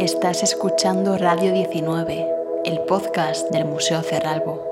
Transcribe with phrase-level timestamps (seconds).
[0.00, 2.26] Estás escuchando Radio 19,
[2.64, 4.64] el podcast del Museo Cerralbo.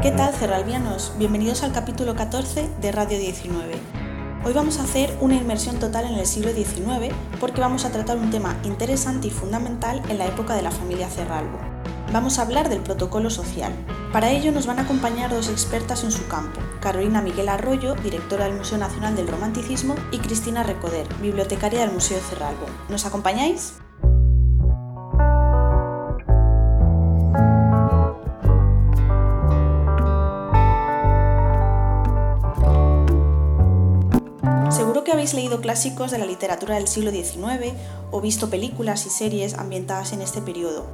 [0.00, 1.14] ¿Qué tal, cerralbianos?
[1.18, 3.93] Bienvenidos al capítulo 14 de Radio 19.
[4.46, 8.18] Hoy vamos a hacer una inmersión total en el siglo XIX porque vamos a tratar
[8.18, 11.58] un tema interesante y fundamental en la época de la familia Cerralbo.
[12.12, 13.72] Vamos a hablar del protocolo social.
[14.12, 18.44] Para ello nos van a acompañar dos expertas en su campo, Carolina Miguel Arroyo, directora
[18.44, 22.66] del Museo Nacional del Romanticismo, y Cristina Recoder, bibliotecaria del Museo Cerralbo.
[22.90, 23.78] ¿Nos acompañáis?
[35.24, 37.72] Habéis leído clásicos de la literatura del siglo XIX
[38.10, 40.84] o visto películas y series ambientadas en este periodo.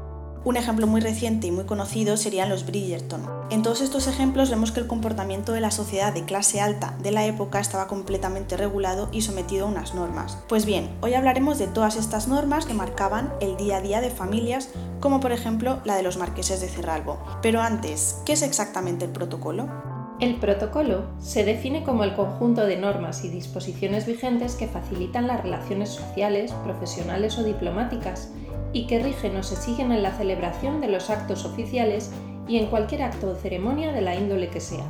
[0.44, 3.28] Un ejemplo muy reciente y muy conocido serían los Bridgerton.
[3.50, 7.10] En todos estos ejemplos vemos que el comportamiento de la sociedad de clase alta de
[7.10, 10.38] la época estaba completamente regulado y sometido a unas normas.
[10.48, 14.10] Pues bien, hoy hablaremos de todas estas normas que marcaban el día a día de
[14.10, 14.68] familias,
[15.00, 17.18] como por ejemplo la de los marqueses de Cerralbo.
[17.42, 19.89] Pero antes, ¿qué es exactamente el protocolo?
[20.20, 25.42] El protocolo se define como el conjunto de normas y disposiciones vigentes que facilitan las
[25.42, 28.30] relaciones sociales, profesionales o diplomáticas
[28.74, 32.12] y que rigen o se siguen en la celebración de los actos oficiales
[32.46, 34.84] y en cualquier acto o ceremonia de la índole que sea.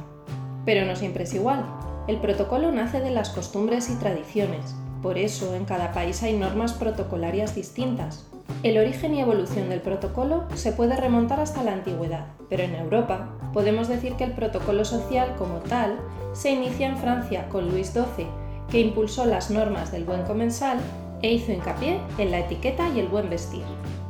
[0.65, 1.65] Pero no siempre es igual.
[2.09, 6.73] El protocolo nace de las costumbres y tradiciones, por eso en cada país hay normas
[6.73, 8.30] protocolarias distintas.
[8.63, 13.31] El origen y evolución del protocolo se puede remontar hasta la antigüedad, pero en Europa
[13.53, 15.99] podemos decir que el protocolo social como tal
[16.33, 18.27] se inicia en Francia con Luis XII,
[18.71, 20.79] que impulsó las normas del buen comensal
[21.23, 23.63] e hizo hincapié en la etiqueta y el buen vestir.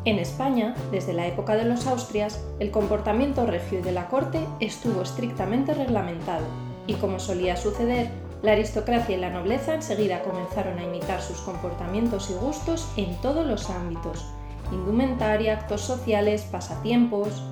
[0.05, 4.41] En España, desde la época de los Austrias, el comportamiento regio y de la corte
[4.59, 6.47] estuvo estrictamente reglamentado,
[6.87, 8.09] y como solía suceder,
[8.43, 13.47] la aristocracia y la nobleza enseguida comenzaron a imitar sus comportamientos y gustos en todos
[13.47, 14.25] los ámbitos,
[14.73, 17.43] indumentaria, actos sociales, pasatiempos.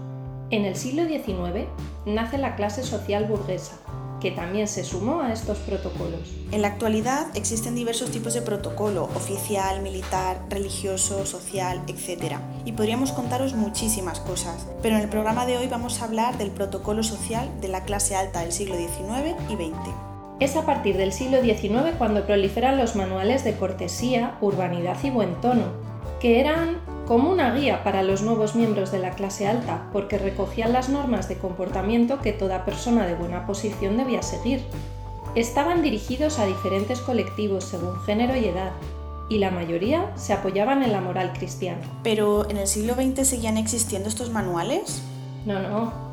[0.51, 1.67] En el siglo XIX
[2.07, 3.77] nace la clase social burguesa,
[4.19, 6.35] que también se sumó a estos protocolos.
[6.53, 12.37] En la actualidad existen diversos tipos de protocolo, oficial, militar, religioso, social, etc.
[12.65, 16.51] Y podríamos contaros muchísimas cosas, pero en el programa de hoy vamos a hablar del
[16.51, 20.09] protocolo social de la clase alta del siglo XIX y XX.
[20.41, 25.35] Es a partir del siglo XIX cuando proliferan los manuales de cortesía, urbanidad y buen
[25.41, 25.65] tono,
[26.21, 26.79] que eran
[27.09, 31.29] como una guía para los nuevos miembros de la clase alta, porque recogían las normas
[31.29, 34.63] de comportamiento que toda persona de buena posición debía seguir.
[35.35, 38.73] Estaban dirigidos a diferentes colectivos según género y edad,
[39.29, 41.81] y la mayoría se apoyaban en la moral cristiana.
[42.05, 45.03] Pero ¿en el siglo XX seguían existiendo estos manuales?
[45.45, 46.08] No, no,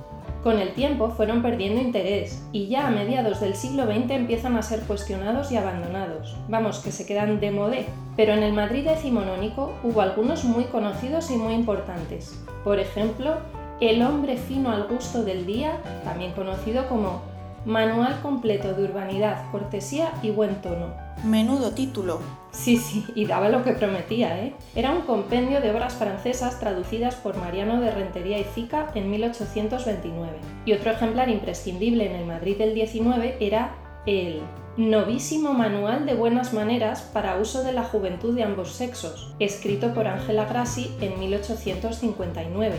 [0.45, 4.61] con el tiempo fueron perdiendo interés y ya a mediados del siglo XX empiezan a
[4.61, 6.37] ser cuestionados y abandonados.
[6.49, 7.87] Vamos, que se quedan de modé.
[8.15, 12.39] Pero en el Madrid decimonónico hubo algunos muy conocidos y muy importantes.
[12.63, 13.37] Por ejemplo,
[13.81, 15.71] El hombre fino al gusto del día,
[16.03, 17.23] también conocido como
[17.65, 21.04] Manual completo de urbanidad, cortesía y buen tono.
[21.23, 22.19] Menudo título.
[22.51, 24.53] Sí, sí, y daba lo que prometía, ¿eh?
[24.75, 30.29] Era un compendio de obras francesas traducidas por Mariano de Rentería y Fica en 1829.
[30.65, 34.41] Y otro ejemplar imprescindible en el Madrid del 19 era el
[34.77, 40.07] Novísimo Manual de Buenas Maneras para uso de la juventud de ambos sexos, escrito por
[40.07, 42.75] Ángela Grassi en 1859.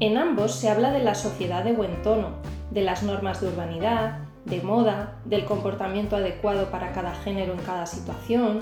[0.00, 2.34] En ambos se habla de la sociedad de buen tono,
[2.70, 7.86] de las normas de urbanidad, de moda, del comportamiento adecuado para cada género en cada
[7.86, 8.60] situación,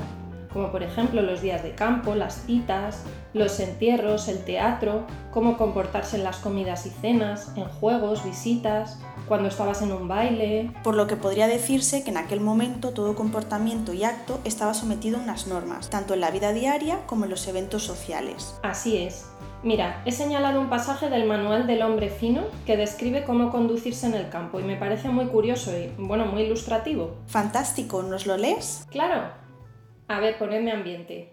[0.52, 3.02] como por ejemplo los días de campo, las citas,
[3.34, 8.98] los entierros, el teatro, cómo comportarse en las comidas y cenas, en juegos, visitas,
[9.28, 10.72] cuando estabas en un baile.
[10.82, 15.18] Por lo que podría decirse que en aquel momento todo comportamiento y acto estaba sometido
[15.18, 18.54] a unas normas, tanto en la vida diaria como en los eventos sociales.
[18.62, 19.26] Así es.
[19.62, 24.14] Mira, he señalado un pasaje del Manual del Hombre Fino que describe cómo conducirse en
[24.14, 27.16] el campo y me parece muy curioso y, bueno, muy ilustrativo.
[27.26, 28.86] Fantástico, ¿nos lo lees?
[28.90, 29.32] Claro.
[30.08, 31.32] A ver, ponedme ambiente.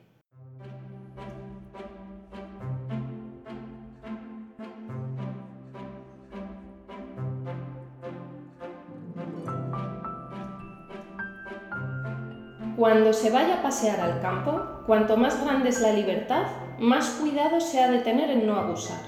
[12.76, 16.48] Cuando se vaya a pasear al campo, cuanto más grande es la libertad,
[16.84, 19.00] más cuidado se ha de tener en no abusar.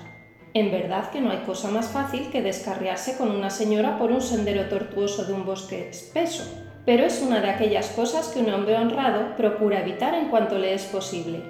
[0.54, 4.22] En verdad que no hay cosa más fácil que descarriarse con una señora por un
[4.22, 6.45] sendero tortuoso de un bosque espeso,
[6.86, 10.74] pero es una de aquellas cosas que un hombre honrado procura evitar en cuanto le
[10.74, 11.44] es posible.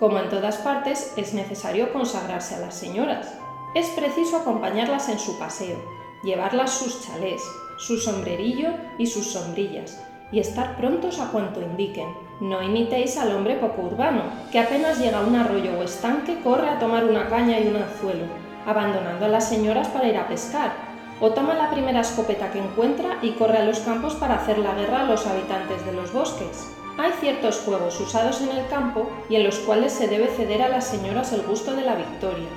[0.00, 3.32] Como en todas partes, es necesario consagrarse a las señoras.
[3.76, 5.80] Es preciso acompañarlas en su paseo,
[6.24, 7.40] llevarlas sus chalés,
[7.78, 12.08] su sombrerillo y sus sombrillas, y estar prontos a cuanto indiquen.
[12.40, 16.68] No imitéis al hombre poco urbano, que apenas llega a un arroyo o estanque corre
[16.68, 18.24] a tomar una caña y un anzuelo,
[18.66, 20.72] abandonando a las señoras para ir a pescar,
[21.20, 24.74] o toma la primera escopeta que encuentra y corre a los campos para hacer la
[24.74, 26.68] guerra a los habitantes de los bosques.
[26.98, 30.68] Hay ciertos juegos usados en el campo y en los cuales se debe ceder a
[30.68, 32.48] las señoras el gusto de la victoria,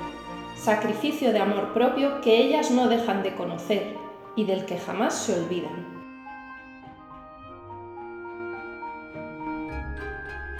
[0.56, 3.96] sacrificio de amor propio que ellas no dejan de conocer
[4.34, 5.95] y del que jamás se olvidan.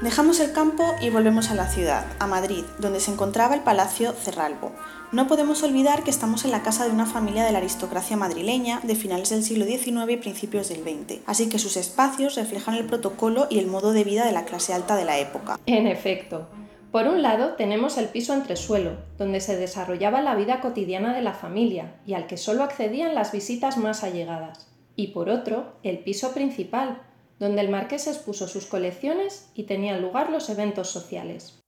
[0.02, 4.12] Dejamos el campo y volvemos a la ciudad, a Madrid, donde se encontraba el Palacio
[4.12, 4.72] Cerralbo.
[5.10, 8.81] No podemos olvidar que estamos en la casa de una familia de la aristocracia madrileña
[8.82, 12.84] de finales del siglo XIX y principios del XX, así que sus espacios reflejan el
[12.84, 15.58] protocolo y el modo de vida de la clase alta de la época.
[15.64, 16.46] En efecto,
[16.92, 21.32] por un lado tenemos el piso entresuelo, donde se desarrollaba la vida cotidiana de la
[21.32, 24.69] familia y al que solo accedían las visitas más allegadas.
[24.94, 27.00] Y por otro, el piso principal,
[27.38, 31.65] donde el marqués expuso sus colecciones y tenían lugar los eventos sociales.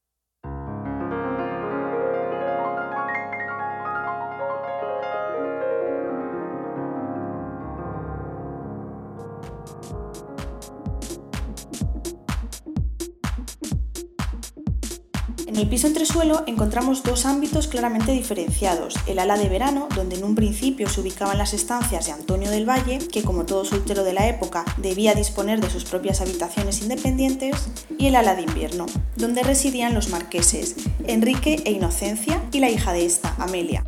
[15.59, 20.33] El piso entresuelo encontramos dos ámbitos claramente diferenciados, el ala de verano, donde en un
[20.33, 24.29] principio se ubicaban las estancias de Antonio del Valle, que como todo soltero de la
[24.29, 27.67] época debía disponer de sus propias habitaciones independientes,
[27.97, 28.85] y el ala de invierno,
[29.17, 33.83] donde residían los marqueses, Enrique e Inocencia, y la hija de esta, Amelia.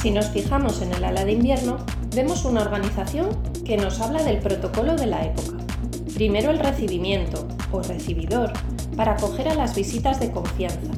[0.00, 1.84] Si nos fijamos en el ala de invierno,
[2.16, 3.28] vemos una organización
[3.66, 5.58] que nos habla del protocolo de la época.
[6.14, 8.54] Primero el recibimiento, o recibidor,
[8.96, 10.92] para acoger a las visitas de confianza.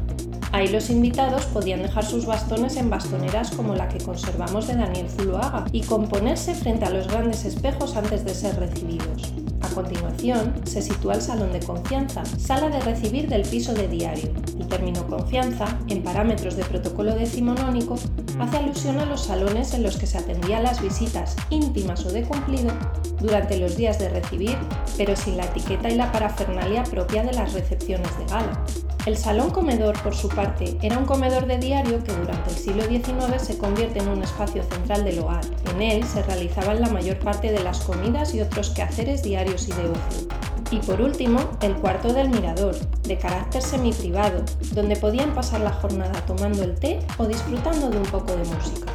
[0.53, 5.11] Ahí los invitados podían dejar sus bastones en bastoneras como la que conservamos de Daniel
[5.11, 9.35] Zuloaga y componerse frente a los grandes espejos antes de ser recibidos.
[9.61, 14.31] A continuación, se sitúa el salón de confianza, sala de recibir del piso de diario.
[14.59, 17.97] El término confianza, en parámetros de protocolo decimonónico,
[18.41, 22.23] hace alusión a los salones en los que se atendía las visitas íntimas o de
[22.23, 22.73] cumplido
[23.21, 24.57] durante los días de recibir,
[24.97, 28.65] pero sin la etiqueta y la parafernalia propia de las recepciones de gala.
[29.07, 32.85] El salón comedor, por su parte, era un comedor de diario que durante el siglo
[32.85, 35.45] XIX se convierte en un espacio central del hogar.
[35.75, 39.73] En él se realizaban la mayor parte de las comidas y otros quehaceres diarios y
[39.73, 40.48] de ocio.
[40.71, 42.75] Y por último, el cuarto del mirador,
[43.05, 48.05] de carácter semi-privado, donde podían pasar la jornada tomando el té o disfrutando de un
[48.05, 48.93] poco de música.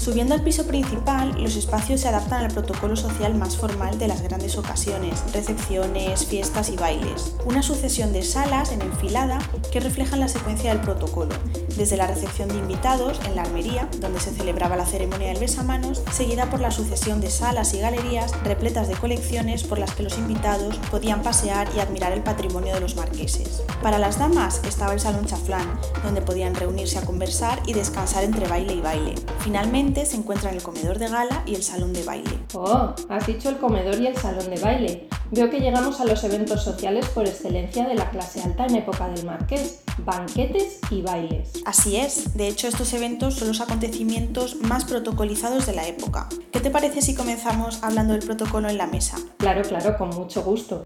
[0.00, 4.22] Subiendo al piso principal, los espacios se adaptan al protocolo social más formal de las
[4.22, 7.34] grandes ocasiones, recepciones, fiestas y bailes.
[7.44, 11.34] Una sucesión de salas en enfilada que reflejan la secuencia del protocolo,
[11.76, 16.02] desde la recepción de invitados en la armería, donde se celebraba la ceremonia del besamanos,
[16.10, 20.16] seguida por la sucesión de salas y galerías repletas de colecciones por las que los
[20.16, 23.62] invitados podían pasear y admirar el patrimonio de los marqueses.
[23.82, 28.48] Para las damas estaba el salón chaflán, donde podían reunirse a conversar y descansar entre
[28.48, 29.14] baile y baile.
[29.40, 32.38] Finalmente, se encuentran el comedor de gala y el salón de baile.
[32.54, 35.08] Oh, has dicho el comedor y el salón de baile.
[35.32, 39.08] Veo que llegamos a los eventos sociales por excelencia de la clase alta en época
[39.08, 41.52] del marqués, banquetes y bailes.
[41.66, 46.28] Así es, de hecho estos eventos son los acontecimientos más protocolizados de la época.
[46.52, 49.18] ¿Qué te parece si comenzamos hablando del protocolo en la mesa?
[49.38, 50.84] Claro, claro, con mucho gusto.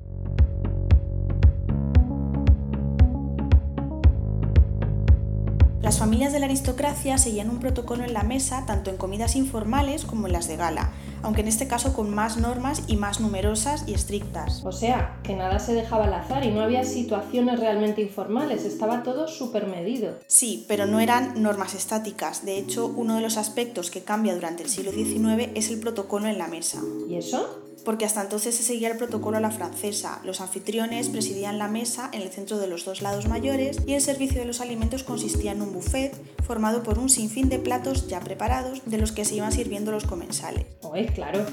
[5.84, 10.06] Las familias de la aristocracia seguían un protocolo en la mesa tanto en comidas informales
[10.06, 10.90] como en las de gala,
[11.22, 14.64] aunque en este caso con más normas y más numerosas y estrictas.
[14.64, 19.02] O sea, que nada se dejaba al azar y no había situaciones realmente informales, estaba
[19.02, 20.14] todo súper medido.
[20.26, 22.46] Sí, pero no eran normas estáticas.
[22.46, 26.28] De hecho, uno de los aspectos que cambia durante el siglo XIX es el protocolo
[26.28, 26.80] en la mesa.
[27.10, 27.63] ¿Y eso?
[27.84, 30.20] Porque hasta entonces se seguía el protocolo a la francesa.
[30.24, 34.00] Los anfitriones presidían la mesa en el centro de los dos lados mayores y el
[34.00, 36.14] servicio de los alimentos consistía en un buffet
[36.44, 40.04] formado por un sinfín de platos ya preparados de los que se iban sirviendo los
[40.04, 40.66] comensales.
[40.82, 41.44] Oye, claro.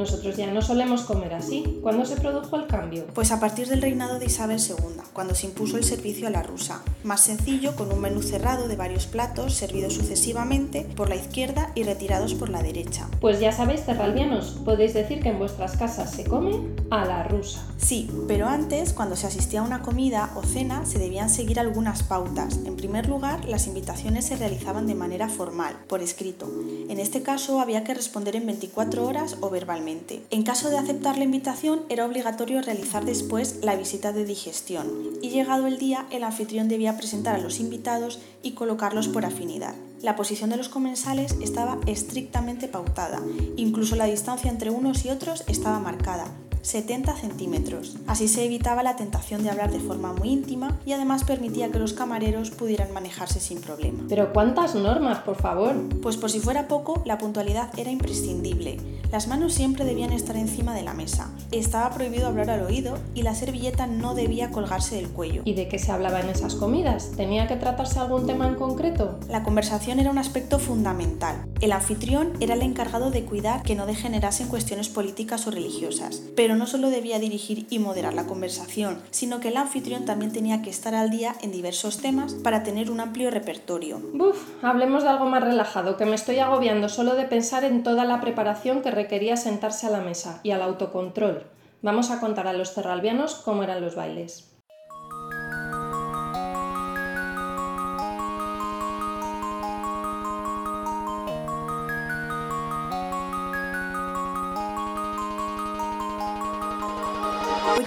[0.00, 1.78] Nosotros ya no solemos comer así.
[1.82, 3.06] ¿Cuándo se produjo el cambio?
[3.12, 6.42] Pues a partir del reinado de Isabel II, cuando se impuso el servicio a la
[6.42, 6.82] rusa.
[7.04, 11.82] Más sencillo, con un menú cerrado de varios platos servidos sucesivamente por la izquierda y
[11.82, 13.08] retirados por la derecha.
[13.20, 16.58] Pues ya sabéis, terralbianos, podéis decir que en vuestras las casas se come
[16.90, 17.64] a la rusa.
[17.76, 22.02] Sí, pero antes, cuando se asistía a una comida o cena, se debían seguir algunas
[22.02, 22.58] pautas.
[22.64, 26.50] En primer lugar, las invitaciones se realizaban de manera formal, por escrito.
[26.88, 30.24] En este caso, había que responder en 24 horas o verbalmente.
[30.30, 34.88] En caso de aceptar la invitación, era obligatorio realizar después la visita de digestión.
[35.22, 39.74] Y llegado el día, el anfitrión debía presentar a los invitados y colocarlos por afinidad.
[40.02, 43.20] La posición de los comensales estaba estrictamente pautada,
[43.56, 46.24] incluso la distancia entre unos y otros estaba marcada,
[46.62, 47.96] 70 centímetros.
[48.06, 51.78] Así se evitaba la tentación de hablar de forma muy íntima y además permitía que
[51.78, 54.04] los camareros pudieran manejarse sin problema.
[54.08, 55.74] Pero ¿cuántas normas, por favor?
[56.02, 58.78] Pues por si fuera poco, la puntualidad era imprescindible.
[59.10, 61.30] Las manos siempre debían estar encima de la mesa.
[61.50, 65.42] Estaba prohibido hablar al oído y la servilleta no debía colgarse del cuello.
[65.44, 67.10] ¿Y de qué se hablaba en esas comidas?
[67.16, 69.18] ¿Tenía que tratarse algún tema en concreto?
[69.28, 71.49] La conversación era un aspecto fundamental.
[71.60, 76.22] El anfitrión era el encargado de cuidar que no degenerasen cuestiones políticas o religiosas.
[76.34, 80.62] Pero no solo debía dirigir y moderar la conversación, sino que el anfitrión también tenía
[80.62, 84.00] que estar al día en diversos temas para tener un amplio repertorio.
[84.14, 88.06] Buf, hablemos de algo más relajado, que me estoy agobiando solo de pensar en toda
[88.06, 91.44] la preparación que requería sentarse a la mesa y al autocontrol.
[91.82, 94.49] Vamos a contar a los cerralbianos cómo eran los bailes.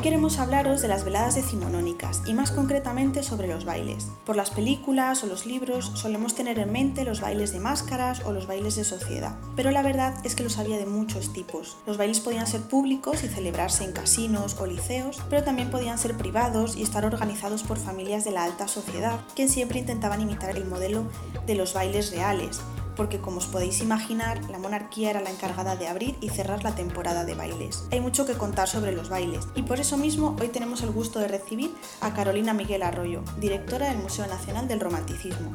[0.03, 4.09] Queremos hablaros de las veladas decimonónicas y más concretamente sobre los bailes.
[4.25, 8.33] Por las películas o los libros solemos tener en mente los bailes de máscaras o
[8.33, 11.77] los bailes de sociedad, pero la verdad es que los había de muchos tipos.
[11.87, 16.17] Los bailes podían ser públicos y celebrarse en casinos o liceos, pero también podían ser
[16.17, 20.65] privados y estar organizados por familias de la alta sociedad, que siempre intentaban imitar el
[20.65, 21.05] modelo
[21.47, 22.59] de los bailes reales,
[22.95, 26.75] porque como os podéis imaginar, la monarquía era la encargada de abrir y cerrar la
[26.75, 27.85] temporada de bailes.
[27.91, 31.19] Hay mucho que contar sobre los bailes y por eso mismo hoy tenemos el gusto
[31.19, 35.51] de recibir a Carolina Miguel Arroyo, directora del Museo Nacional del Romanticismo.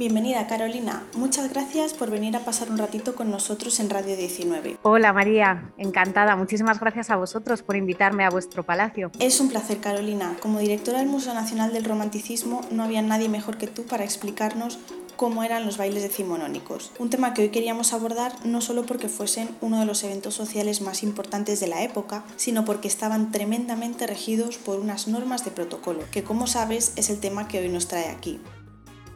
[0.00, 4.78] Bienvenida Carolina, muchas gracias por venir a pasar un ratito con nosotros en Radio 19.
[4.80, 9.10] Hola María, encantada, muchísimas gracias a vosotros por invitarme a vuestro palacio.
[9.18, 13.58] Es un placer Carolina, como directora del Museo Nacional del Romanticismo no había nadie mejor
[13.58, 14.78] que tú para explicarnos
[15.16, 19.50] cómo eran los bailes decimonónicos, un tema que hoy queríamos abordar no solo porque fuesen
[19.60, 24.56] uno de los eventos sociales más importantes de la época, sino porque estaban tremendamente regidos
[24.56, 28.08] por unas normas de protocolo, que como sabes es el tema que hoy nos trae
[28.08, 28.40] aquí.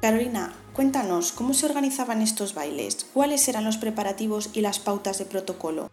[0.04, 3.10] Carolina, cuéntanos, ¿cómo se organizaban estos bailes?
[3.14, 5.90] ¿Cuáles eran los preparativos y las pautas de protocolo?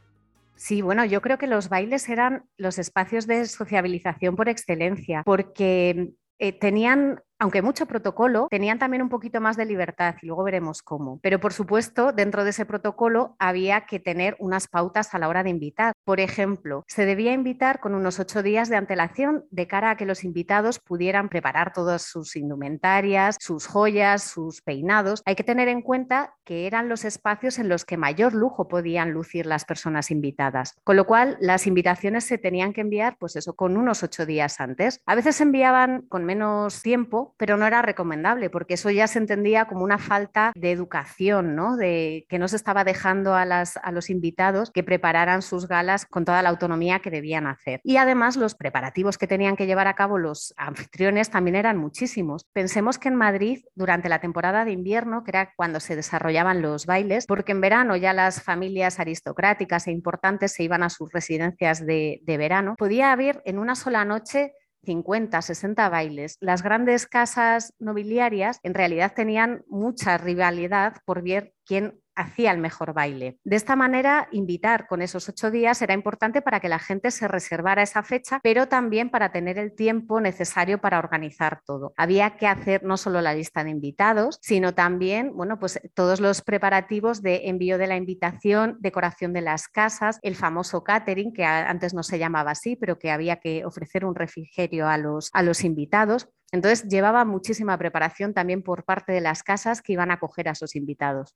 [0.57, 6.11] Sí, bueno, yo creo que los bailes eran los espacios de sociabilización por excelencia, porque
[6.39, 10.83] eh, tenían aunque mucho protocolo, tenían también un poquito más de libertad y luego veremos
[10.83, 11.19] cómo.
[11.23, 15.41] Pero por supuesto, dentro de ese protocolo había que tener unas pautas a la hora
[15.41, 15.93] de invitar.
[16.03, 20.05] Por ejemplo, se debía invitar con unos ocho días de antelación de cara a que
[20.05, 25.21] los invitados pudieran preparar todas sus indumentarias, sus joyas, sus peinados.
[25.25, 29.11] Hay que tener en cuenta que eran los espacios en los que mayor lujo podían
[29.11, 30.75] lucir las personas invitadas.
[30.83, 34.59] Con lo cual, las invitaciones se tenían que enviar, pues eso, con unos ocho días
[34.59, 35.01] antes.
[35.05, 39.19] A veces se enviaban con menos tiempo, pero no era recomendable porque eso ya se
[39.19, 41.77] entendía como una falta de educación, ¿no?
[41.77, 46.25] de que no se estaba dejando a, a los invitados que prepararan sus galas con
[46.25, 47.81] toda la autonomía que debían hacer.
[47.83, 52.45] Y además los preparativos que tenían que llevar a cabo los anfitriones también eran muchísimos.
[52.53, 56.85] Pensemos que en Madrid, durante la temporada de invierno, que era cuando se desarrollaban los
[56.85, 61.85] bailes, porque en verano ya las familias aristocráticas e importantes se iban a sus residencias
[61.85, 66.37] de, verano, podía haber en una sola noche 50, 60 bailes.
[66.39, 72.93] Las grandes casas nobiliarias en realidad tenían mucha rivalidad por ver quién hacía el mejor
[72.93, 73.37] baile.
[73.43, 77.27] De esta manera, invitar con esos ocho días era importante para que la gente se
[77.27, 81.93] reservara esa fecha, pero también para tener el tiempo necesario para organizar todo.
[81.97, 86.41] Había que hacer no solo la lista de invitados, sino también, bueno, pues todos los
[86.41, 91.93] preparativos de envío de la invitación, decoración de las casas, el famoso catering, que antes
[91.93, 95.63] no se llamaba así, pero que había que ofrecer un refrigerio a los, a los
[95.63, 96.29] invitados.
[96.51, 100.51] Entonces llevaba muchísima preparación también por parte de las casas que iban a acoger a
[100.51, 101.35] esos invitados.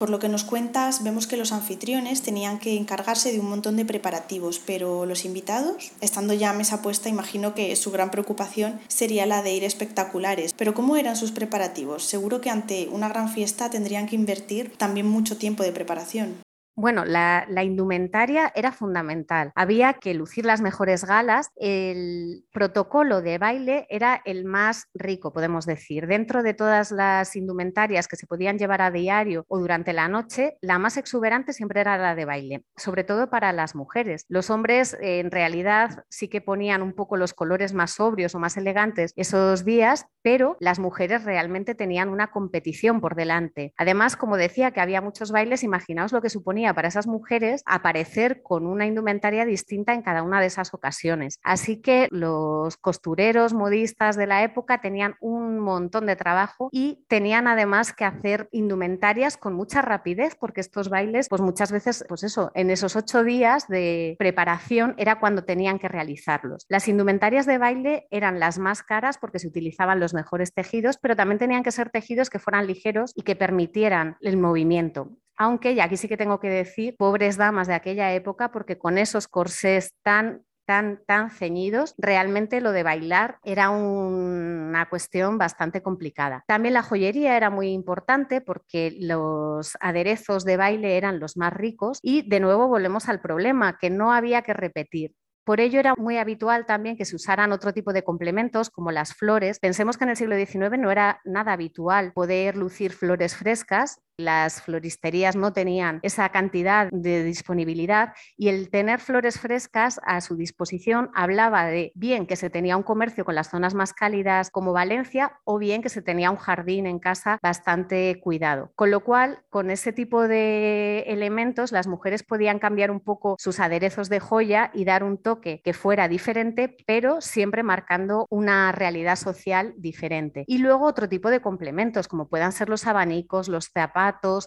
[0.00, 3.76] Por lo que nos cuentas, vemos que los anfitriones tenían que encargarse de un montón
[3.76, 8.80] de preparativos, pero los invitados, estando ya a mesa puesta, imagino que su gran preocupación
[8.88, 10.54] sería la de ir espectaculares.
[10.56, 12.02] Pero ¿cómo eran sus preparativos?
[12.02, 16.38] Seguro que ante una gran fiesta tendrían que invertir también mucho tiempo de preparación.
[16.76, 19.52] Bueno, la, indumentaria era fundamental.
[19.54, 21.50] Había que lucir las mejores galas.
[21.56, 26.06] El protocolo de baile era el más rico, podemos decir.
[26.06, 30.56] Dentro de todas las indumentarias que se podían llevar a diario o durante la noche,
[30.62, 34.24] la más exuberante siempre era la de baile, sobre todo para las mujeres.
[34.28, 38.56] Los hombres en realidad sí que ponían un poco los colores más sobrios o más
[38.56, 43.74] elegantes esos días, pero las mujeres realmente tenían una competición por delante.
[43.76, 48.42] Además, como decía que había muchos bailes, imaginaos lo que suponía para esas mujeres aparecer
[48.42, 51.38] con una indumentaria distinta en cada una de esas ocasiones.
[51.42, 57.48] Así que los costureros, modistas de la época tenían un montón de trabajo y tenían
[57.48, 62.50] además que hacer indumentarias con mucha rapidez porque estos bailes, pues muchas veces, pues eso,
[62.54, 66.66] en esos ocho días de preparación era cuando tenían que realizarlos.
[66.68, 71.16] Las indumentarias de baile eran las más caras porque se utilizaban los mejores tejidos, pero
[71.16, 75.10] también tenían que ser tejidos que fueran ligeros y que permitieran el movimiento
[75.40, 78.98] aunque, y aquí sí que tengo que decir, pobres damas de aquella época, porque con
[78.98, 86.44] esos corsés tan Tan, tan, ceñidos, realmente lo de bailar era una cuestión bastante complicada.
[86.46, 91.98] También la joyería era muy importante porque los aderezos de baile eran los más ricos
[92.04, 95.16] y de nuevo volvemos al problema, que no había que repetir.
[95.44, 99.14] Por ello era muy habitual también que se usaran otro tipo de complementos como las
[99.14, 99.58] flores.
[99.58, 104.62] Pensemos que en el siglo XIX no era nada habitual poder lucir flores frescas las
[104.62, 111.10] floristerías no tenían esa cantidad de disponibilidad y el tener flores frescas a su disposición
[111.14, 115.38] hablaba de bien que se tenía un comercio con las zonas más cálidas como Valencia
[115.44, 118.72] o bien que se tenía un jardín en casa bastante cuidado.
[118.74, 123.60] Con lo cual, con ese tipo de elementos, las mujeres podían cambiar un poco sus
[123.60, 129.16] aderezos de joya y dar un toque que fuera diferente, pero siempre marcando una realidad
[129.16, 130.44] social diferente.
[130.46, 133.70] Y luego otro tipo de complementos, como puedan ser los abanicos, los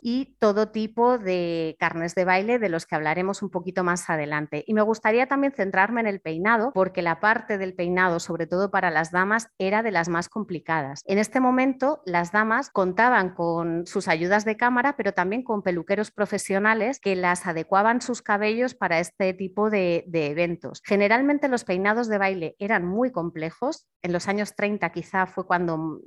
[0.01, 4.63] y todo tipo de carnes de baile de los que hablaremos un poquito más adelante.
[4.67, 8.72] Y me gustaría también centrarme en el peinado porque la parte del peinado, sobre todo
[8.72, 11.01] para las damas, era de las más complicadas.
[11.05, 16.12] En este momento las damas contaban con sus ayudas de cámara, pero también con peluqueros
[16.12, 20.82] profesionales que las adecuaban sus cabellos para este tipo de eventos.
[20.84, 23.88] Generalmente los peinados de baile eran muy complejos.
[24.01, 26.00] En los años 30 quizá fue cuando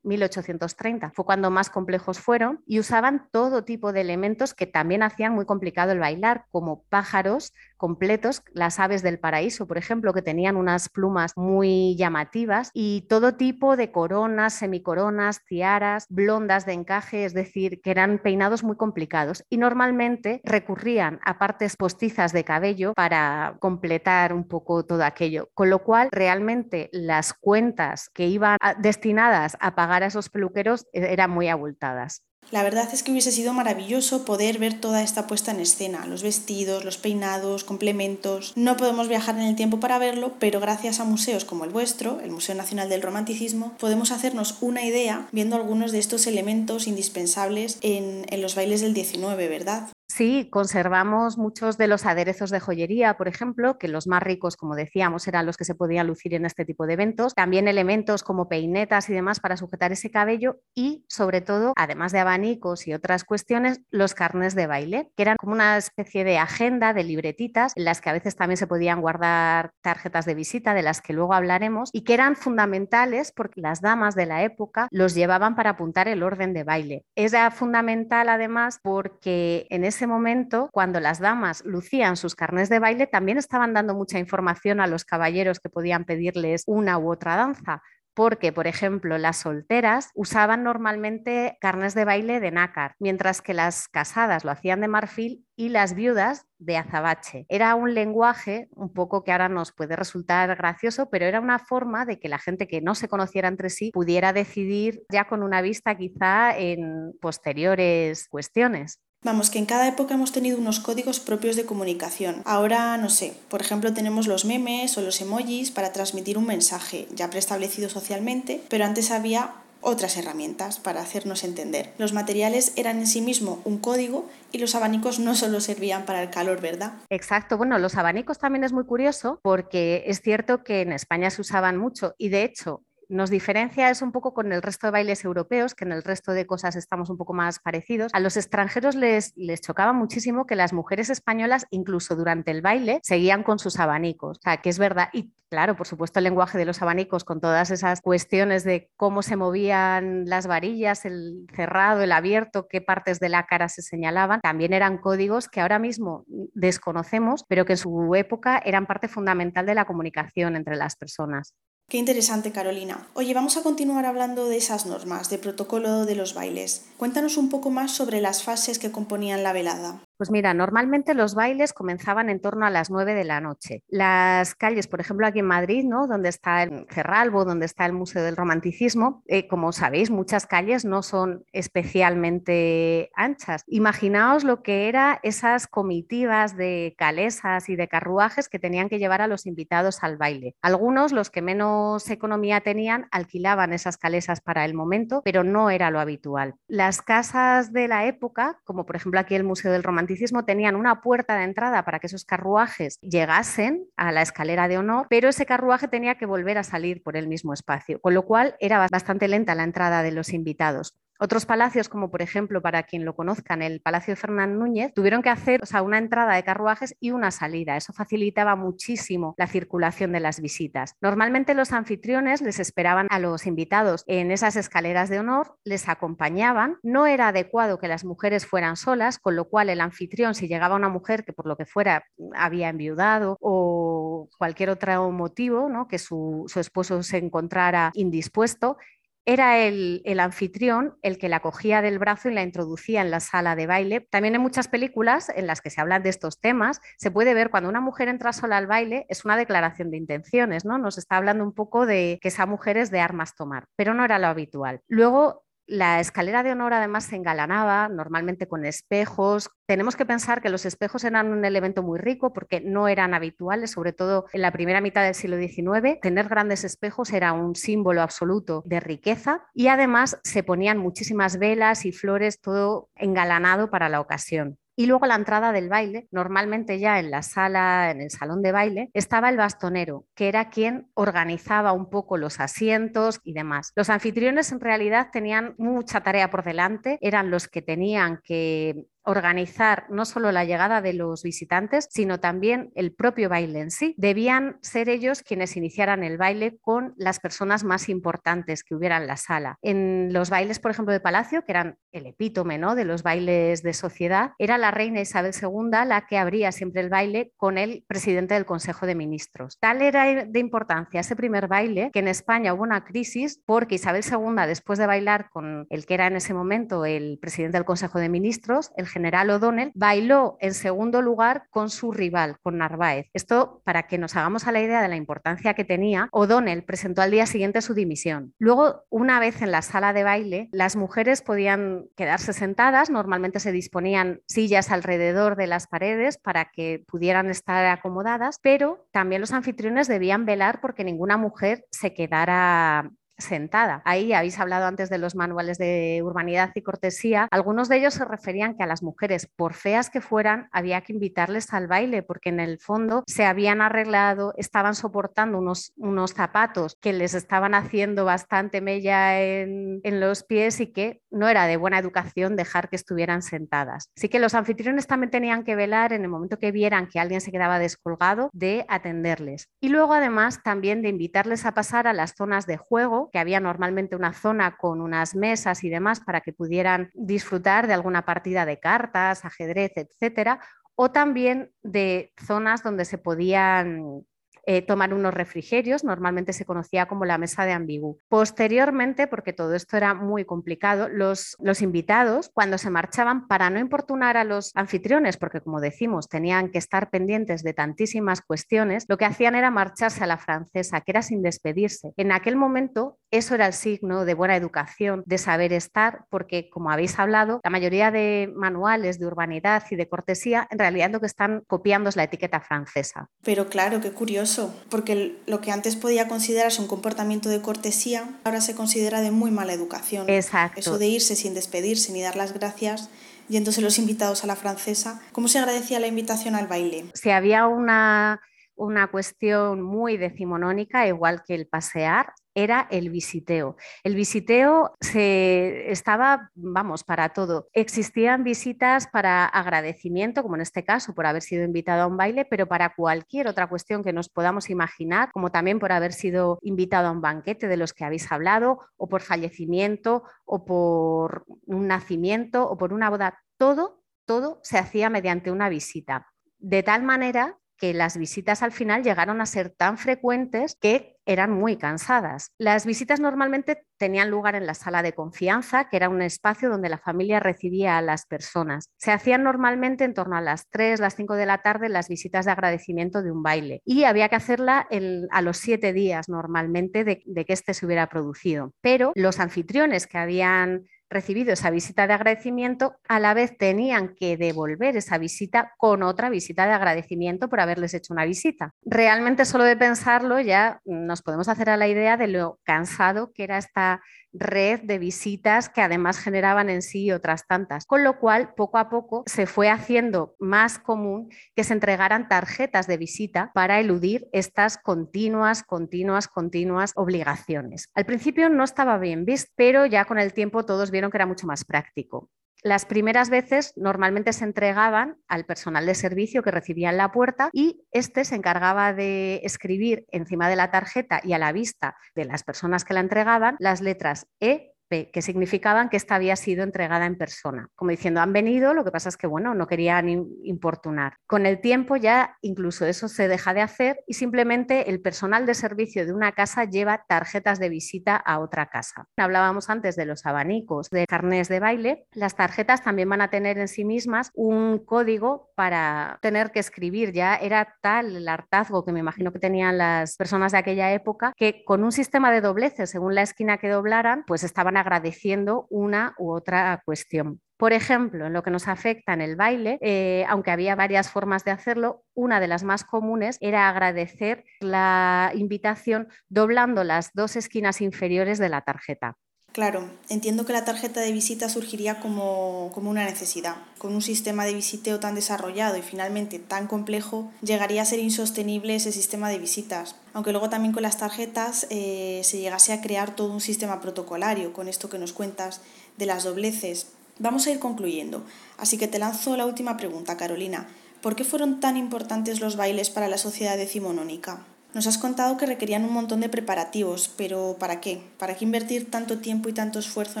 [0.02, 1.10] 1830.
[1.14, 5.44] Fue cuando más complejos fueron y usaban todo tipo de elementos que también hacían muy
[5.44, 10.88] complicado el bailar, como pájaros completos, las aves del paraíso, por ejemplo, que tenían unas
[10.88, 17.80] plumas muy llamativas y todo tipo de coronas, semicoronas, tiaras, blondas de encaje, es decir,
[17.80, 24.32] que eran peinados muy complicados y normalmente recurrían a partes postizas de cabello para completar
[24.34, 29.89] un poco todo aquello, con lo cual realmente las cuentas que iban destinadas a pagar
[29.90, 32.22] a esos peluqueros eh, eran muy abultadas.
[32.50, 36.24] La verdad es que hubiese sido maravilloso poder ver toda esta puesta en escena, los
[36.24, 38.54] vestidos, los peinados, complementos.
[38.56, 42.18] No podemos viajar en el tiempo para verlo, pero gracias a museos como el vuestro,
[42.20, 47.78] el Museo Nacional del Romanticismo, podemos hacernos una idea viendo algunos de estos elementos indispensables
[47.82, 49.88] en, en los bailes del 19, ¿verdad?
[50.10, 54.74] Sí, conservamos muchos de los aderezos de joyería, por ejemplo, que los más ricos, como
[54.74, 57.32] decíamos, eran los que se podían lucir en este tipo de eventos.
[57.32, 62.18] También elementos como peinetas y demás para sujetar ese cabello y, sobre todo, además de
[62.18, 66.92] abanicos y otras cuestiones, los carnes de baile, que eran como una especie de agenda
[66.92, 70.82] de libretitas en las que a veces también se podían guardar tarjetas de visita, de
[70.82, 75.14] las que luego hablaremos, y que eran fundamentales porque las damas de la época los
[75.14, 77.04] llevaban para apuntar el orden de baile.
[77.14, 83.06] Era fundamental además porque en ese momento, cuando las damas lucían sus carnes de baile,
[83.06, 87.82] también estaban dando mucha información a los caballeros que podían pedirles una u otra danza
[88.14, 93.88] porque, por ejemplo, las solteras usaban normalmente carnes de baile de nácar, mientras que las
[93.88, 97.46] casadas lo hacían de marfil y las viudas de azabache.
[97.48, 102.04] Era un lenguaje un poco que ahora nos puede resultar gracioso, pero era una forma
[102.04, 105.62] de que la gente que no se conociera entre sí pudiera decidir ya con una
[105.62, 109.00] vista quizá en posteriores cuestiones.
[109.22, 112.40] Vamos, que en cada época hemos tenido unos códigos propios de comunicación.
[112.46, 117.06] Ahora, no sé, por ejemplo, tenemos los memes o los emojis para transmitir un mensaje
[117.14, 119.52] ya preestablecido socialmente, pero antes había
[119.82, 121.92] otras herramientas para hacernos entender.
[121.98, 126.22] Los materiales eran en sí mismo un código y los abanicos no solo servían para
[126.22, 126.94] el calor, ¿verdad?
[127.10, 127.56] Exacto.
[127.56, 131.76] Bueno, los abanicos también es muy curioso porque es cierto que en España se usaban
[131.76, 135.74] mucho y de hecho nos diferencia es un poco con el resto de bailes europeos,
[135.74, 138.12] que en el resto de cosas estamos un poco más parecidos.
[138.14, 143.00] A los extranjeros les, les chocaba muchísimo que las mujeres españolas, incluso durante el baile,
[143.02, 144.38] seguían con sus abanicos.
[144.38, 145.08] O sea, que es verdad.
[145.12, 149.22] Y claro, por supuesto, el lenguaje de los abanicos con todas esas cuestiones de cómo
[149.22, 154.40] se movían las varillas, el cerrado, el abierto, qué partes de la cara se señalaban,
[154.40, 159.66] también eran códigos que ahora mismo desconocemos, pero que en su época eran parte fundamental
[159.66, 161.54] de la comunicación entre las personas.
[161.90, 163.08] Qué interesante, Carolina.
[163.14, 166.84] Oye, vamos a continuar hablando de esas normas, de protocolo de los bailes.
[166.96, 170.00] Cuéntanos un poco más sobre las fases que componían la velada.
[170.20, 173.84] Pues mira, normalmente los bailes comenzaban en torno a las 9 de la noche.
[173.88, 176.06] Las calles, por ejemplo, aquí en Madrid, ¿no?
[176.06, 180.84] donde está el Cerralbo, donde está el Museo del Romanticismo, eh, como sabéis, muchas calles
[180.84, 183.64] no son especialmente anchas.
[183.66, 189.22] Imaginaos lo que eran esas comitivas de calesas y de carruajes que tenían que llevar
[189.22, 190.54] a los invitados al baile.
[190.60, 195.90] Algunos, los que menos economía tenían, alquilaban esas calesas para el momento, pero no era
[195.90, 196.56] lo habitual.
[196.68, 200.09] Las casas de la época, como por ejemplo aquí el Museo del Romanticismo,
[200.44, 205.06] tenían una puerta de entrada para que esos carruajes llegasen a la escalera de honor,
[205.10, 208.56] pero ese carruaje tenía que volver a salir por el mismo espacio, con lo cual
[208.60, 210.94] era bastante lenta la entrada de los invitados.
[211.22, 215.20] Otros palacios, como por ejemplo, para quien lo conozcan, el Palacio de Fernán Núñez, tuvieron
[215.20, 217.76] que hacer una entrada de carruajes y una salida.
[217.76, 220.96] Eso facilitaba muchísimo la circulación de las visitas.
[221.02, 226.78] Normalmente los anfitriones les esperaban a los invitados en esas escaleras de honor, les acompañaban.
[226.82, 230.74] No era adecuado que las mujeres fueran solas, con lo cual el anfitrión, si llegaba
[230.74, 232.02] una mujer que por lo que fuera
[232.34, 235.86] había enviudado o cualquier otro motivo, ¿no?
[235.86, 238.78] que su, su esposo se encontrara indispuesto,
[239.24, 243.56] era el, anfitrión el que la cogía del brazo y la introducía en la sala
[243.56, 244.06] de baile.
[244.10, 247.50] También en muchas películas en las que se hablan de estos temas, se puede ver
[247.50, 250.78] cuando una mujer entra sola al baile, es una declaración de intenciones, ¿no?
[250.78, 254.04] Nos está hablando un poco de que esa mujer es de armas tomar, pero no
[254.04, 254.80] era lo habitual.
[254.88, 259.50] Luego la escalera de honor además se engalanaba normalmente con espejos.
[259.66, 263.70] Tenemos que pensar que los espejos eran un elemento muy rico porque no eran habituales,
[263.70, 266.00] sobre todo en la primera mitad del siglo XIX.
[266.02, 271.86] Tener grandes espejos era un símbolo absoluto de riqueza y además se ponían muchísimas velas
[271.86, 274.58] y flores, todo engalanado para la ocasión.
[274.76, 278.52] Y luego la entrada del baile, normalmente ya en la sala, en el salón de
[278.52, 283.72] baile, estaba el bastonero, que era quien organizaba un poco los asientos y demás.
[283.76, 289.86] Los anfitriones en realidad tenían mucha tarea por delante, eran los que tenían que organizar
[289.90, 293.94] no solo la llegada de los visitantes, sino también el propio baile en sí.
[293.96, 299.06] Debían ser ellos quienes iniciaran el baile con las personas más importantes que hubiera en
[299.06, 299.56] la sala.
[299.62, 302.74] En los bailes, por ejemplo, de Palacio, que eran el epítome ¿no?
[302.74, 306.88] de los bailes de sociedad, era la reina Isabel II la que abría siempre el
[306.88, 309.58] baile con el presidente del Consejo de Ministros.
[309.60, 314.04] Tal era de importancia ese primer baile que en España hubo una crisis porque Isabel
[314.04, 317.98] II, después de bailar con el que era en ese momento el presidente del Consejo
[317.98, 323.08] de Ministros, el general O'Donnell, bailó en segundo lugar con su rival, con Narváez.
[323.12, 327.02] Esto para que nos hagamos a la idea de la importancia que tenía, O'Donnell presentó
[327.02, 328.34] al día siguiente su dimisión.
[328.38, 333.52] Luego, una vez en la sala de baile, las mujeres podían quedarse sentadas, normalmente se
[333.52, 339.88] disponían sillas alrededor de las paredes para que pudieran estar acomodadas, pero también los anfitriones
[339.88, 342.90] debían velar porque ninguna mujer se quedara
[343.20, 343.82] sentada.
[343.84, 347.28] Ahí habéis hablado antes de los manuales de urbanidad y cortesía.
[347.30, 350.92] Algunos de ellos se referían que a las mujeres, por feas que fueran, había que
[350.92, 356.76] invitarles al baile porque en el fondo se habían arreglado, estaban soportando unos, unos zapatos
[356.80, 361.56] que les estaban haciendo bastante mella en, en los pies y que no era de
[361.56, 363.90] buena educación dejar que estuvieran sentadas.
[363.96, 367.20] Así que los anfitriones también tenían que velar en el momento que vieran que alguien
[367.20, 369.48] se quedaba descolgado de atenderles.
[369.60, 373.40] Y luego además también de invitarles a pasar a las zonas de juego que había
[373.40, 378.46] normalmente una zona con unas mesas y demás para que pudieran disfrutar de alguna partida
[378.46, 380.40] de cartas, ajedrez, etcétera,
[380.74, 384.06] o también de zonas donde se podían
[384.46, 387.98] eh, tomar unos refrigerios, normalmente se conocía como la mesa de ambigú.
[388.08, 393.58] Posteriormente, porque todo esto era muy complicado, los, los invitados, cuando se marchaban, para no
[393.58, 398.96] importunar a los anfitriones, porque como decimos, tenían que estar pendientes de tantísimas cuestiones, lo
[398.96, 401.92] que hacían era marcharse a la francesa, que era sin despedirse.
[401.96, 406.70] En aquel momento, eso era el signo de buena educación, de saber estar, porque como
[406.70, 411.06] habéis hablado, la mayoría de manuales de urbanidad y de cortesía, en realidad lo que
[411.06, 413.08] están copiando es la etiqueta francesa.
[413.22, 414.29] Pero claro, qué curioso
[414.68, 419.30] porque lo que antes podía considerarse un comportamiento de cortesía, ahora se considera de muy
[419.30, 420.08] mala educación.
[420.08, 420.60] Exacto.
[420.60, 422.90] Eso de irse sin despedirse ni dar las gracias
[423.28, 425.00] yéndose los invitados a la francesa.
[425.12, 426.86] ¿Cómo se agradecía la invitación al baile?
[426.94, 428.20] Si había una,
[428.56, 432.12] una cuestión muy decimonónica, igual que el pasear,
[432.42, 433.56] era el visiteo.
[433.84, 437.48] El visiteo se estaba, vamos, para todo.
[437.52, 442.24] Existían visitas para agradecimiento, como en este caso, por haber sido invitado a un baile,
[442.24, 446.88] pero para cualquier otra cuestión que nos podamos imaginar, como también por haber sido invitado
[446.88, 452.48] a un banquete de los que habéis hablado, o por fallecimiento, o por un nacimiento,
[452.48, 456.06] o por una boda, todo, todo se hacía mediante una visita.
[456.38, 461.32] De tal manera que las visitas al final llegaron a ser tan frecuentes que eran
[461.32, 462.32] muy cansadas.
[462.38, 466.68] Las visitas normalmente tenían lugar en la sala de confianza, que era un espacio donde
[466.68, 468.70] la familia recibía a las personas.
[468.76, 472.26] Se hacían normalmente en torno a las 3, las 5 de la tarde las visitas
[472.26, 474.68] de agradecimiento de un baile y había que hacerla
[475.10, 478.52] a los 7 días normalmente de, de que éste se hubiera producido.
[478.60, 484.16] Pero los anfitriones que habían recibido esa visita de agradecimiento, a la vez tenían que
[484.16, 488.52] devolver esa visita con otra visita de agradecimiento por haberles hecho una visita.
[488.62, 493.24] Realmente solo de pensarlo ya nos podemos hacer a la idea de lo cansado que
[493.24, 493.80] era esta
[494.12, 498.68] red de visitas que además generaban en sí otras tantas, con lo cual poco a
[498.68, 504.58] poco se fue haciendo más común que se entregaran tarjetas de visita para eludir estas
[504.58, 507.68] continuas, continuas, continuas obligaciones.
[507.74, 511.06] Al principio no estaba bien visto, pero ya con el tiempo todos vieron que era
[511.06, 512.08] mucho más práctico.
[512.42, 517.28] Las primeras veces normalmente se entregaban al personal de servicio que recibía en la puerta
[517.34, 522.06] y este se encargaba de escribir encima de la tarjeta y a la vista de
[522.06, 526.86] las personas que la entregaban las letras E que significaban que esta había sido entregada
[526.86, 527.48] en persona.
[527.56, 529.88] Como diciendo, han venido, lo que pasa es que, bueno, no querían
[530.22, 530.94] importunar.
[531.06, 535.34] Con el tiempo ya incluso eso se deja de hacer y simplemente el personal de
[535.34, 538.86] servicio de una casa lleva tarjetas de visita a otra casa.
[538.96, 541.86] Hablábamos antes de los abanicos, de carnés de baile.
[541.92, 546.92] Las tarjetas también van a tener en sí mismas un código para tener que escribir.
[546.92, 551.12] Ya era tal el hartazgo que me imagino que tenían las personas de aquella época
[551.16, 555.94] que con un sistema de dobleces, según la esquina que doblaran, pues estaban agradeciendo una
[555.98, 557.20] u otra cuestión.
[557.36, 561.24] Por ejemplo, en lo que nos afecta en el baile, eh, aunque había varias formas
[561.24, 567.62] de hacerlo, una de las más comunes era agradecer la invitación doblando las dos esquinas
[567.62, 568.96] inferiores de la tarjeta.
[569.32, 573.36] Claro, entiendo que la tarjeta de visita surgiría como, como, una necesidad.
[573.58, 578.56] Con un sistema de visiteo tan desarrollado y finalmente tan complejo, llegaría a ser insostenible
[578.56, 579.76] ese sistema de visitas.
[579.92, 584.32] Aunque luego también con las tarjetas eh, se llegase a crear todo un sistema protocolario,
[584.32, 585.42] con esto que nos cuentas
[585.76, 586.66] de las dobleces.
[586.98, 588.04] Vamos a ir concluyendo,
[588.36, 590.48] así que te lanzo la última pregunta, Carolina.
[590.82, 594.26] ¿Por qué fueron tan importantes los bailes para la sociedad decimonónica?
[594.52, 597.80] Nos has contado que requerían un montón de preparativos, pero ¿para qué?
[597.98, 600.00] ¿Para qué invertir tanto tiempo y tanto esfuerzo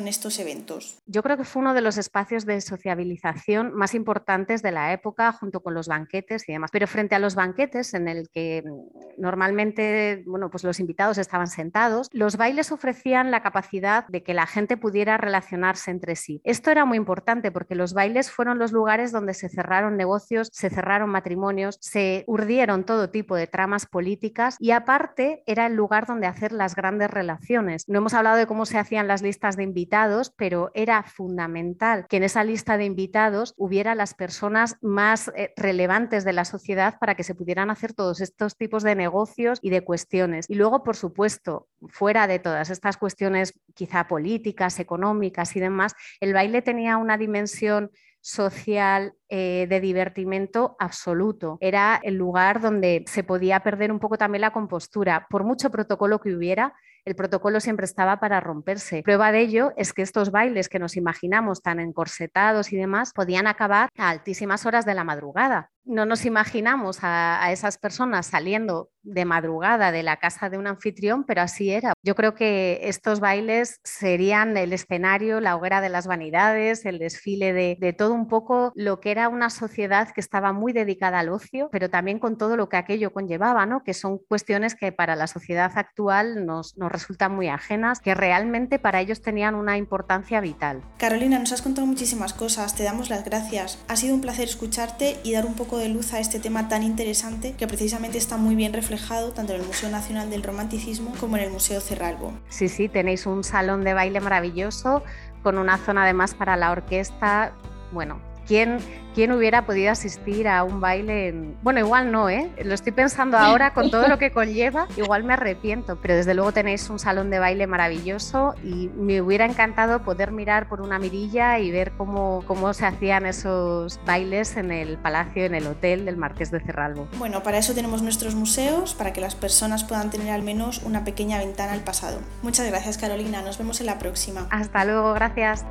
[0.00, 0.98] en estos eventos?
[1.06, 5.30] Yo creo que fue uno de los espacios de sociabilización más importantes de la época,
[5.30, 6.70] junto con los banquetes y demás.
[6.72, 11.46] Pero frente a los banquetes, en el que mm, normalmente bueno, pues los invitados estaban
[11.46, 16.40] sentados, los bailes ofrecían la capacidad de que la gente pudiera relacionarse entre sí.
[16.42, 20.70] Esto era muy importante porque los bailes fueron los lugares donde se cerraron negocios, se
[20.70, 26.26] cerraron matrimonios, se urdieron todo tipo de tramas políticas y aparte era el lugar donde
[26.26, 27.88] hacer las grandes relaciones.
[27.88, 32.16] No hemos hablado de cómo se hacían las listas de invitados, pero era fundamental que
[32.18, 37.14] en esa lista de invitados hubiera las personas más eh, relevantes de la sociedad para
[37.14, 40.46] que se pudieran hacer todos estos tipos de negocios y de cuestiones.
[40.48, 46.32] Y luego, por supuesto, fuera de todas estas cuestiones quizá políticas, económicas y demás, el
[46.32, 51.58] baile tenía una dimensión social eh, de divertimento absoluto.
[51.60, 55.26] Era el lugar donde se podía perder un poco también la compostura.
[55.30, 59.02] Por mucho protocolo que hubiera, el protocolo siempre estaba para romperse.
[59.02, 63.46] Prueba de ello es que estos bailes que nos imaginamos tan encorsetados y demás podían
[63.46, 69.24] acabar a altísimas horas de la madrugada no nos imaginamos a, esas personas saliendo de
[69.24, 71.94] madrugada de la casa de un anfitrión, pero así era.
[72.02, 77.52] Yo creo que estos bailes serían el escenario, la hoguera de las vanidades, el desfile
[77.52, 81.68] de, todo un poco lo que era una sociedad que estaba muy dedicada al ocio,
[81.72, 83.82] pero también con todo lo que aquello conllevaba, ¿no?
[83.82, 88.78] que son cuestiones que para la sociedad actual nos, nos resultan muy ajenas, que realmente
[88.78, 90.82] para ellos tenían una importancia vital.
[90.98, 93.78] Carolina, nos has contado muchísimas cosas, te damos las gracias.
[93.88, 96.82] Ha sido un placer escucharte y dar un poco de luz a este tema tan
[96.82, 101.36] interesante que precisamente está muy bien reflejado tanto en el Museo Nacional del Romanticismo como
[101.36, 102.32] en el Museo Cerralbo.
[102.48, 105.02] Sí, sí, tenéis un salón de baile maravilloso
[105.42, 107.52] con una zona además para la orquesta.
[107.92, 108.78] Bueno, ¿quién,
[109.14, 111.56] ¿quién hubiera podido asistir a un baile en...
[111.62, 112.50] Bueno, igual no, ¿eh?
[112.64, 116.52] Lo estoy pensando ahora con todo lo que conlleva, igual me arrepiento, pero desde luego
[116.52, 121.58] tenéis un salón de baile maravilloso y me hubiera encantado poder mirar por una mirilla
[121.58, 126.16] y ver cómo, cómo se hacían esos bailes en el palacio, en el hotel del
[126.16, 127.08] Marqués de Cerralbo.
[127.18, 131.04] Bueno, para eso tenemos nuestros museos, para que las personas puedan tener al menos una
[131.04, 132.20] pequeña ventana al pasado.
[132.42, 134.46] Muchas gracias Carolina, nos vemos en la próxima.
[134.50, 135.64] Hasta luego, gracias.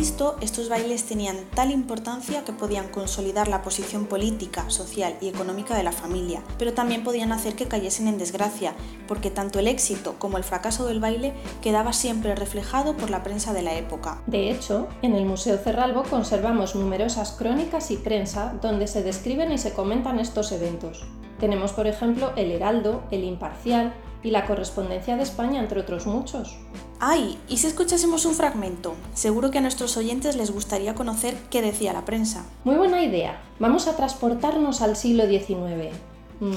[0.00, 5.82] Estos bailes tenían tal importancia que podían consolidar la posición política, social y económica de
[5.82, 8.74] la familia, pero también podían hacer que cayesen en desgracia,
[9.06, 13.52] porque tanto el éxito como el fracaso del baile quedaba siempre reflejado por la prensa
[13.52, 14.22] de la época.
[14.26, 19.58] De hecho, en el Museo Cerralbo conservamos numerosas crónicas y prensa donde se describen y
[19.58, 21.04] se comentan estos eventos.
[21.38, 26.56] Tenemos, por ejemplo, El Heraldo, El Imparcial y la Correspondencia de España, entre otros muchos.
[26.98, 27.38] ¡Ay!
[27.48, 28.94] ¿Y si escuchásemos un fragmento?
[29.14, 32.44] Seguro que a nuestros oyentes les gustaría conocer qué decía la prensa.
[32.64, 33.40] Muy buena idea.
[33.58, 35.94] Vamos a transportarnos al siglo XIX.
[36.40, 36.52] Mm.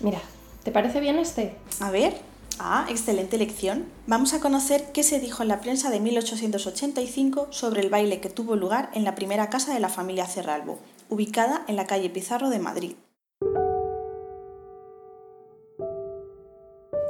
[0.00, 0.20] Mira,
[0.62, 1.56] ¿te parece bien este?
[1.80, 2.14] A ver.
[2.58, 3.84] Ah, excelente lección.
[4.06, 8.30] Vamos a conocer qué se dijo en la prensa de 1885 sobre el baile que
[8.30, 10.78] tuvo lugar en la primera casa de la familia Cerralbo,
[11.10, 12.94] ubicada en la calle Pizarro de Madrid.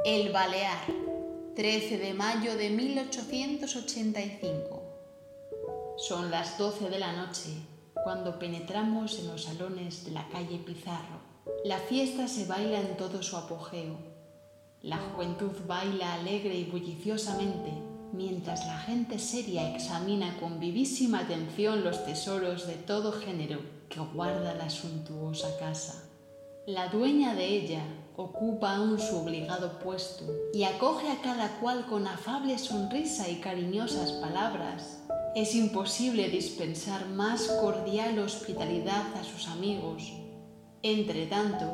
[0.09, 0.85] El Balear,
[1.57, 4.81] 13 de mayo de 1885.
[5.97, 7.49] Son las 12 de la noche
[8.05, 11.19] cuando penetramos en los salones de la calle Pizarro.
[11.65, 13.97] La fiesta se baila en todo su apogeo.
[14.81, 17.73] La juventud baila alegre y bulliciosamente,
[18.13, 24.53] mientras la gente seria examina con vivísima atención los tesoros de todo género que guarda
[24.53, 26.07] la suntuosa casa.
[26.67, 27.81] La dueña de ella
[28.17, 34.11] ocupa aún su obligado puesto y acoge a cada cual con afable sonrisa y cariñosas
[34.11, 35.01] palabras.
[35.33, 40.11] Es imposible dispensar más cordial hospitalidad a sus amigos.
[40.83, 41.71] Entre tanto,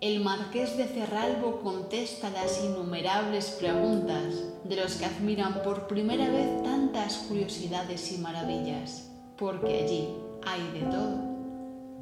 [0.00, 6.62] el marqués de Cerralbo contesta las innumerables preguntas de los que admiran por primera vez
[6.62, 10.08] tantas curiosidades y maravillas, porque allí
[10.46, 11.30] hay de todo.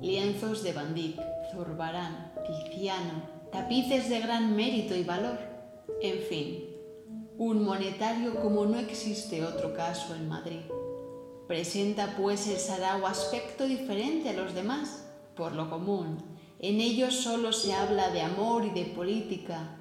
[0.01, 1.21] Lienzos de Van Dyck,
[1.51, 5.39] Zurbarán, Tiziano, tapices de gran mérito y valor,
[6.01, 6.65] en fin,
[7.37, 10.63] un monetario como no existe otro caso en Madrid.
[11.47, 15.05] Presenta pues el sarao aspecto diferente a los demás,
[15.37, 16.17] por lo común.
[16.59, 19.77] En ellos solo se habla de amor y de política.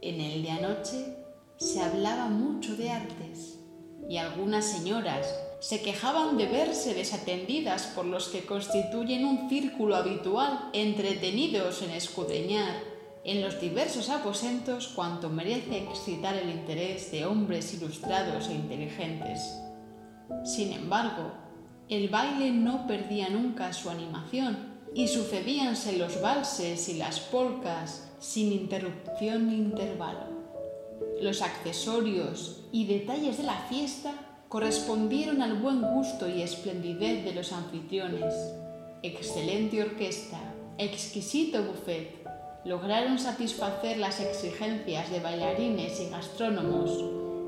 [0.00, 1.16] En el de anoche
[1.56, 3.58] se hablaba mucho de artes
[4.08, 5.26] y algunas señoras
[5.60, 12.90] se quejaban de verse desatendidas por los que constituyen un círculo habitual, entretenidos en escudriñar
[13.24, 19.60] en los diversos aposentos cuanto merece excitar el interés de hombres ilustrados e inteligentes.
[20.44, 21.32] Sin embargo,
[21.90, 28.52] el baile no perdía nunca su animación y sucedíanse los valses y las polcas sin
[28.52, 30.40] interrupción ni intervalo.
[31.20, 34.14] Los accesorios y detalles de la fiesta
[34.50, 38.34] correspondieron al buen gusto y esplendidez de los anfitriones.
[39.00, 40.40] Excelente orquesta,
[40.76, 42.26] exquisito buffet,
[42.64, 46.90] lograron satisfacer las exigencias de bailarines y gastrónomos,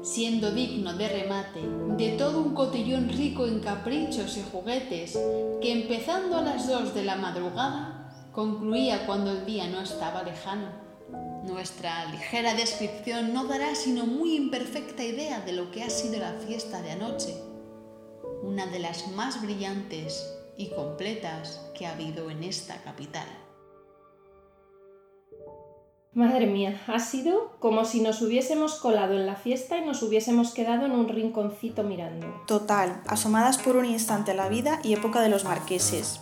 [0.07, 1.61] siendo digno de remate
[1.97, 5.19] de todo un cotillón rico en caprichos y juguetes
[5.61, 10.82] que empezando a las dos de la madrugada concluía cuando el día no estaba lejano.
[11.43, 16.35] Nuestra ligera descripción no dará sino muy imperfecta idea de lo que ha sido la
[16.35, 17.35] fiesta de anoche,
[18.43, 20.25] una de las más brillantes
[20.57, 23.27] y completas que ha habido en esta capital.
[26.15, 30.53] Madre mía, ha sido como si nos hubiésemos colado en la fiesta y nos hubiésemos
[30.53, 32.27] quedado en un rinconcito mirando.
[32.47, 36.21] Total, asomadas por un instante a la vida y época de los marqueses.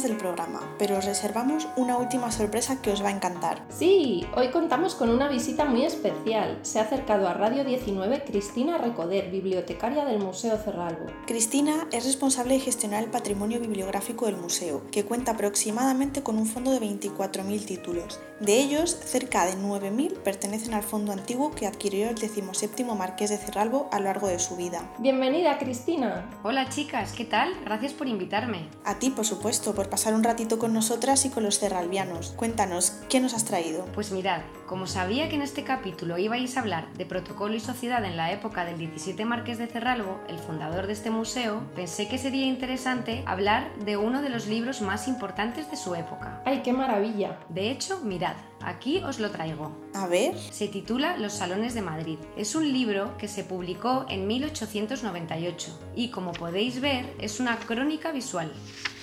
[0.00, 3.62] Del programa, pero os reservamos una última sorpresa que os va a encantar.
[3.68, 6.58] Sí, hoy contamos con una visita muy especial.
[6.62, 11.12] Se ha acercado a Radio 19 Cristina Recoder, bibliotecaria del Museo Cerralbo.
[11.26, 16.46] Cristina es responsable de gestionar el patrimonio bibliográfico del museo, que cuenta aproximadamente con un
[16.46, 18.18] fondo de 24.000 títulos.
[18.40, 23.38] De ellos, cerca de 9.000 pertenecen al fondo antiguo que adquirió el 17 Marqués de
[23.38, 24.90] Cerralbo a lo largo de su vida.
[24.98, 26.30] Bienvenida, Cristina.
[26.42, 27.52] Hola chicas, ¿qué tal?
[27.64, 28.68] Gracias por invitarme.
[28.84, 32.30] A ti, por supuesto, por pasar un ratito con nosotras y con los cerralbianos.
[32.36, 33.84] Cuéntanos, ¿qué nos has traído?
[33.94, 38.04] Pues mirad, como sabía que en este capítulo ibais a hablar de protocolo y sociedad
[38.04, 42.18] en la época del 17 Marqués de Cerralbo, el fundador de este museo, pensé que
[42.18, 46.42] sería interesante hablar de uno de los libros más importantes de su época.
[46.44, 47.38] ¡Ay, qué maravilla!
[47.48, 49.72] De hecho, mirad, aquí os lo traigo.
[49.94, 50.38] A ver.
[50.38, 52.18] Se titula Los Salones de Madrid.
[52.36, 58.12] Es un libro que se publicó en 1898 y como podéis ver es una crónica
[58.12, 58.50] visual.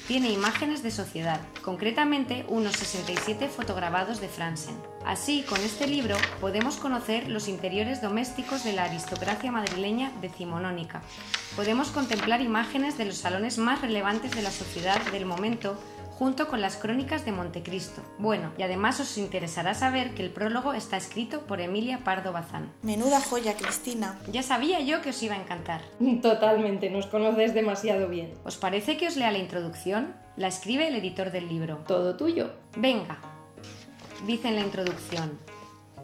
[0.09, 4.75] Tiene imágenes de sociedad, concretamente unos 67 fotograbados de Franzen.
[5.05, 11.03] Así, con este libro podemos conocer los interiores domésticos de la aristocracia madrileña decimonónica.
[11.55, 15.79] Podemos contemplar imágenes de los salones más relevantes de la sociedad del momento
[16.19, 18.01] junto con las crónicas de Montecristo.
[18.17, 22.73] Bueno, y además os interesará saber que el prólogo está escrito por Emilia Pardo Bazán.
[22.81, 24.19] Menuda joya, Cristina.
[24.29, 25.81] Ya sabía yo que os iba a encantar.
[26.21, 28.33] Totalmente, nos conoces demasiado bien.
[28.43, 30.13] ¿Os parece que os lea la introducción?
[30.35, 31.85] La escribe el editor del libro.
[31.87, 32.51] Todo tuyo.
[32.75, 33.19] Venga,
[34.27, 35.39] dice en la introducción.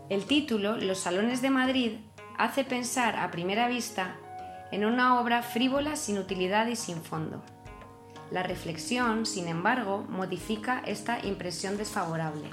[0.07, 1.91] El título, Los Salones de Madrid,
[2.37, 4.15] hace pensar a primera vista
[4.71, 7.43] en una obra frívola sin utilidad y sin fondo.
[8.31, 12.49] La reflexión, sin embargo, modifica esta impresión desfavorable.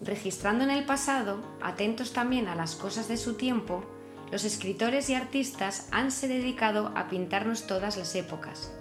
[0.00, 3.84] Registrando en el pasado, atentos también a las cosas de su tiempo,
[4.32, 8.72] los escritores y artistas han se dedicado a pintarnos todas las épocas.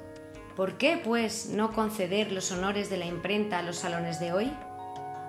[0.55, 4.51] ¿Por qué, pues, no conceder los honores de la imprenta a los salones de hoy?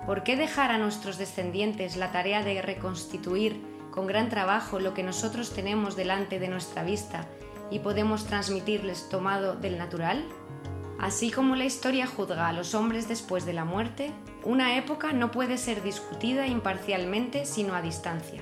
[0.05, 5.03] ¿Por qué dejar a nuestros descendientes la tarea de reconstituir con gran trabajo lo que
[5.03, 7.27] nosotros tenemos delante de nuestra vista
[7.69, 10.25] y podemos transmitirles tomado del natural?
[10.99, 14.11] Así como la historia juzga a los hombres después de la muerte,
[14.43, 18.41] una época no puede ser discutida imparcialmente sino a distancia.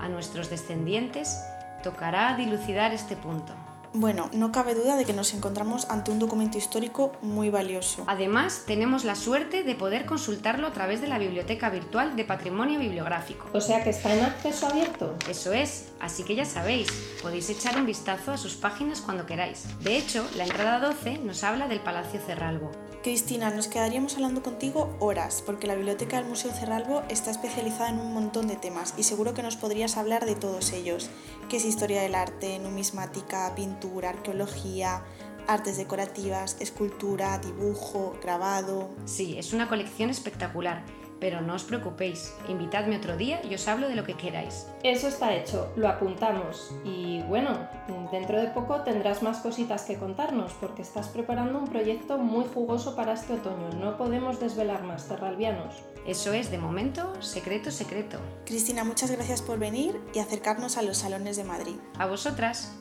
[0.00, 1.40] A nuestros descendientes
[1.82, 3.54] tocará dilucidar este punto.
[3.96, 8.02] Bueno, no cabe duda de que nos encontramos ante un documento histórico muy valioso.
[8.08, 12.80] Además, tenemos la suerte de poder consultarlo a través de la Biblioteca Virtual de Patrimonio
[12.80, 13.48] Bibliográfico.
[13.52, 15.14] O sea que está en acceso abierto.
[15.28, 16.88] Eso es, así que ya sabéis,
[17.22, 19.64] podéis echar un vistazo a sus páginas cuando queráis.
[19.84, 22.72] De hecho, la entrada 12 nos habla del Palacio Cerralbo.
[23.04, 27.98] Cristina, nos quedaríamos hablando contigo horas, porque la biblioteca del Museo Cerralbo está especializada en
[27.98, 31.10] un montón de temas y seguro que nos podrías hablar de todos ellos,
[31.50, 35.02] que es historia del arte, numismática, pintura, arqueología,
[35.46, 38.88] artes decorativas, escultura, dibujo, grabado.
[39.04, 40.82] Sí, es una colección espectacular
[41.20, 44.66] pero no os preocupéis, invitadme otro día y os hablo de lo que queráis.
[44.82, 46.74] Eso está hecho, lo apuntamos.
[46.84, 47.68] Y bueno,
[48.12, 52.96] dentro de poco tendrás más cositas que contarnos, porque estás preparando un proyecto muy jugoso
[52.96, 53.70] para este otoño.
[53.80, 55.82] No podemos desvelar más, terralvianos.
[56.06, 58.18] Eso es, de momento, secreto, secreto.
[58.44, 61.76] Cristina, muchas gracias por venir y acercarnos a los salones de Madrid.
[61.98, 62.76] A vosotras.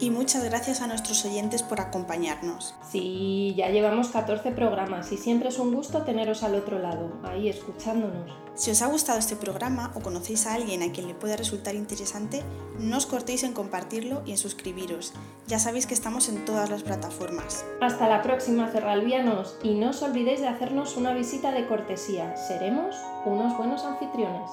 [0.00, 2.74] Y muchas gracias a nuestros oyentes por acompañarnos.
[2.90, 7.48] Sí, ya llevamos 14 programas y siempre es un gusto teneros al otro lado, ahí
[7.48, 8.32] escuchándonos.
[8.54, 11.74] Si os ha gustado este programa o conocéis a alguien a quien le pueda resultar
[11.74, 12.42] interesante,
[12.78, 15.12] no os cortéis en compartirlo y en suscribiros.
[15.46, 17.64] Ya sabéis que estamos en todas las plataformas.
[17.80, 22.36] Hasta la próxima, Cerralvianos, y no os olvidéis de hacernos una visita de cortesía.
[22.36, 24.50] Seremos unos buenos anfitriones.